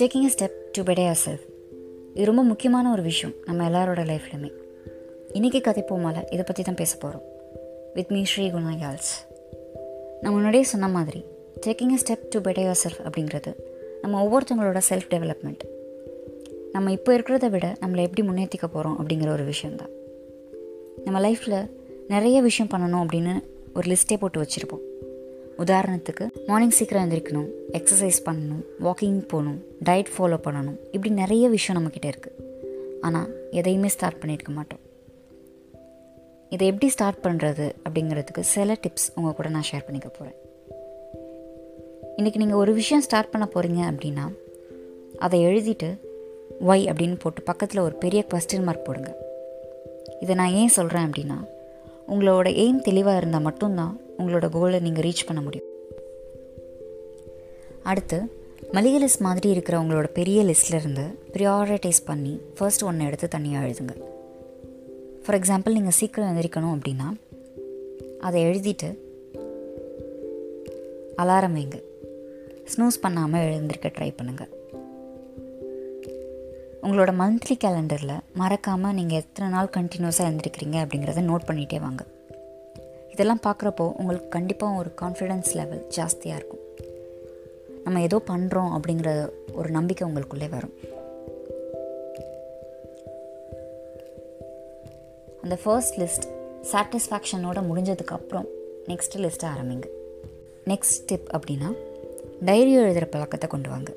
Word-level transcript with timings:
Taking 0.00 0.24
a 0.24 0.30
step 0.34 0.54
to 0.72 0.82
better 0.82 1.08
a 1.08 1.16
self 1.24 1.44
இது 2.14 2.24
ரொம்ப 2.24 2.42
முக்கியமான 2.42 2.92
ஒரு 2.92 3.02
விஷயம் 3.02 3.34
நம்ம 3.44 3.68
எல்லாரோட 3.68 4.02
லைஃப்லையுமே 4.02 4.50
இன்றைக்கி 5.32 5.60
கதை 5.60 5.84
போமால 5.90 6.24
இதை 6.30 6.44
பற்றி 6.44 6.62
தான் 6.62 6.74
பேச 6.74 6.96
போகிறோம் 6.96 7.22
வித் 7.94 8.10
மீ 8.10 8.24
ஸ்ரீ 8.24 8.50
குணா 8.50 8.72
யால்ஸ் 8.80 9.12
நான் 10.20 10.32
முன்னாடியே 10.32 10.62
சொன்ன 10.62 10.88
மாதிரி 10.88 11.24
taking 11.66 11.92
a 11.92 11.98
step 12.06 12.24
to 12.30 12.40
better 12.40 12.66
a 12.66 12.74
self 12.84 13.00
அப்படிங்கிறது 13.04 13.56
நம்ம 14.02 14.24
ஒவ்வொருத்தவங்களோட 14.28 14.80
செல்ஃப் 14.88 15.08
டெவலப்மெண்ட் 15.10 15.64
நம்ம 16.72 16.92
இப்போ 16.92 17.16
இருக்கிறத 17.18 17.48
விட 17.50 17.76
நம்மளை 17.80 18.02
எப்படி 18.02 18.28
முன்னேற்றிக்க 18.28 18.66
போகிறோம் 18.66 18.98
அப்படிங்கிற 18.98 19.28
ஒரு 19.28 19.44
விஷயந்தான் 19.44 19.90
நம்ம 21.04 21.20
லைஃப்பில் 21.20 21.70
நிறைய 22.08 22.40
விஷயம் 22.40 22.70
பண்ணணும் 22.74 23.04
அப்படின்னு 23.04 23.51
ஒரு 23.74 23.86
லிஸ்ட்டே 23.90 24.16
போட்டு 24.18 24.38
வச்சுருப்போம். 24.42 24.84
உதாரணத்துக்கு 25.58 26.24
மார்னிங் 26.46 26.76
சீக்கிரம் 26.78 27.10
எழுந்திரிக்கணும் 27.10 27.48
எக்ஸசைஸ் 27.78 28.20
பண்ணணும் 28.26 28.62
வாக்கிங் 28.84 29.20
போகணும் 29.28 29.58
டயட் 29.84 30.12
ஃபாலோ 30.14 30.38
பண்ணணும் 30.46 30.78
இப்படி 30.84 31.10
நிறைய 31.10 31.48
விஷயம் 31.48 31.78
நம்மக்கிட்ட 31.78 32.10
இருக்குது 32.12 32.48
ஆனால் 33.00 33.28
எதையுமே 33.50 33.88
ஸ்டார்ட் 33.88 34.20
பண்ணியிருக்க 34.22 34.52
மாட்டோம். 34.58 34.82
இதை 36.48 36.66
எப்படி 36.66 36.88
ஸ்டார்ட் 36.88 37.20
பண்ணுறது 37.22 37.66
அப்படிங்கிறதுக்கு 37.88 38.40
சில 38.40 38.72
டிப்ஸ் 38.72 39.08
உங்கள் 39.14 39.34
கூட 39.34 39.48
நான் 39.48 39.68
ஷேர் 39.72 39.86
பண்ணிக்க 39.86 40.08
போகிறேன் 40.08 40.38
இன்றைக்கி 42.16 42.36
நீங்கள் 42.36 42.60
ஒரு 42.62 42.72
விஷயம் 42.72 43.02
ஸ்டார்ட் 43.02 43.30
பண்ண 43.30 43.48
போகிறீங்க 43.54 43.82
அப்படின்னா 43.92 44.26
அதை 45.18 45.38
எழுதிட்டு 45.44 45.88
ஒய் 46.68 46.84
அப்படின்னு 46.90 47.18
போட்டு 47.18 47.42
பக்கத்தில் 47.42 47.80
ஒரு 47.80 47.94
பெரிய 47.94 48.24
கொஸ்டின் 48.34 48.62
மார்க் 48.62 48.84
போடுங்க. 48.84 49.10
இதை 50.20 50.34
நான் 50.34 50.56
ஏன் 50.60 50.76
சொல்கிறேன் 50.78 51.10
அப்படின்னா 51.10 51.38
உங்களோட 52.12 52.48
எய்ம் 52.62 52.80
தெளிவாக 52.80 53.16
இருந்தால் 53.16 53.40
மட்டும்தான் 53.40 54.00
உங்களோட 54.18 54.48
கோலை 54.48 54.80
நீங்கள் 54.80 55.04
ரீச் 55.04 55.26
பண்ண 55.26 55.42
முடியும். 55.42 55.66
அடுத்து 57.82 58.18
மளிகை 58.72 59.08
லிஸ்ட் 59.08 59.20
மாதிரி 59.20 59.50
இருக்கிற 59.50 59.78
உங்களோட 59.78 60.06
பெரிய 60.06 60.44
லிஸ்ட்லேருந்து 60.44 61.04
ப்ரியாரிட்டைஸ் 61.32 62.04
பண்ணி 62.04 62.40
ஃபர்ஸ்ட் 62.56 62.82
ஒன்று 62.82 63.06
எடுத்து 63.06 63.28
தனியாக 63.28 63.66
எழுதுங்க. 63.66 63.94
ஃபார் 65.24 65.38
எக்ஸாம்பிள் 65.38 65.72
நீங்கள் 65.72 65.98
சீக்கிரம் 66.00 66.36
எழுந்திரிக்கணும் 66.36 66.78
அப்படின்னா 66.78 67.08
அதை 68.20 68.44
எழுதிட்டு 68.44 68.98
அலாரம் 71.18 71.56
வைங்க. 71.56 71.82
ஸ்னூஸ் 72.76 73.00
பண்ணாமல் 73.00 73.40
எழுந்திருக்க 73.40 73.88
ட்ரை 73.88 74.14
பண்ணுங்கள் 74.22 74.52
உங்களோட 76.82 77.10
மந்த்லி 77.20 77.54
கேலண்டரில் 77.64 78.20
மறக்காமல் 78.34 78.94
நீங்கள் 78.94 79.18
எத்தனை 79.18 79.52
நாள் 79.52 79.70
கண்டினியூஸாக 79.76 80.28
எழுந்திருக்கிறீங்க 80.28 80.76
அப்படிங்கிறத 80.84 81.20
நோட் 81.30 81.46
பண்ணிகிட்டே 81.46 81.80
வாங்க. 81.80 82.04
இதெல்லாம் 83.10 83.40
பார்க்குறப்போ 83.42 83.92
உங்களுக்கு 83.96 84.28
கண்டிப்பாக 84.28 84.78
ஒரு 84.78 84.90
கான்ஃபிடென்ஸ் 85.00 85.52
லெவல் 85.52 85.86
ஜாஸ்தியாக 85.96 86.38
இருக்கும். 86.38 86.62
நம்ம 87.84 88.00
ஏதோ 88.00 88.22
பண்ணுறோம் 88.26 88.72
அப்படிங்கிற 88.76 89.30
ஒரு 89.52 89.70
நம்பிக்கை 89.70 90.08
உங்களுக்குள்ளே 90.08 90.48
வரும். 90.48 90.74
அந்த 95.42 95.56
ஃபர்ஸ்ட் 95.62 96.00
லிஸ்ட் 96.00 96.28
சாட்டிஸ்ஃபேக்ஷனோட 96.72 97.60
முடிஞ்சதுக்கப்புறம் 97.70 98.48
நெக்ஸ்ட் 98.86 99.16
லிஸ்ட்டை 99.16 99.48
ஆரம்பிங்க. 99.54 99.88
நெக்ஸ்ட் 100.66 100.98
ஸ்டெப் 100.98 101.28
அப்படின்னா 101.36 101.70
டைரி 102.44 102.72
எழுதுகிற 102.74 103.06
பழக்கத்தை 103.06 103.48
கொண்டு 103.50 103.68
வாங்க. 103.68 103.92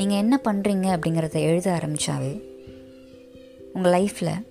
நீங்கள் 0.00 0.18
என்ன 0.18 0.40
பண்ணுறீங்க 0.44 0.86
அப்படிங்கிறத 0.94 1.38
எழுத 1.40 1.66
ஆரம்பித்தாவே 1.70 2.30
உங்கள் 3.72 3.92
லைஃப்பில் 3.92 4.46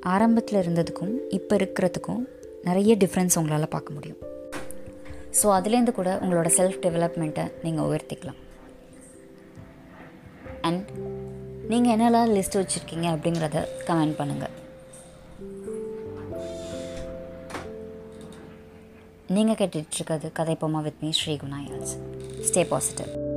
ஆரம்பத்தில் 0.00 0.60
இருந்ததுக்கும் 0.60 1.14
இப்போ 1.28 1.56
இருக்கிறதுக்கும் 1.56 2.20
நிறைய 2.62 2.96
டிஃப்ரென்ஸ் 2.96 3.38
உங்களால் 3.38 3.68
பார்க்க 3.68 3.92
முடியும். 3.92 4.20
ஸோ 5.38 5.46
அதுலேருந்து 5.56 5.92
கூட 5.92 6.18
உங்களோட 6.22 6.50
செல்ஃப் 6.56 6.78
டெவலப்மெண்ட்டை 6.86 7.52
நீங்கள் 7.62 7.84
உயர்த்திக்கலாம். 7.84 8.38
அண்ட் 10.60 10.88
நீங்கள் 11.68 11.94
என்னெல்லாம் 11.96 12.34
லிஸ்ட் 12.36 12.58
வச்சுருக்கீங்க 12.60 13.08
அப்படிங்கிறத 13.14 13.66
கமெண்ட் 13.86 14.18
பண்ணுங்கள் 14.20 14.54
நீங்கள் 19.26 19.54
கேட்டுட்ருக்கிறது 19.54 20.32
கதை 20.32 20.56
பொம்மா 20.60 20.82
with 20.82 21.00
me 21.00 21.10
Shri 21.10 21.36
Gunayals 21.36 21.94
stay 22.48 22.62
positive 22.68 23.36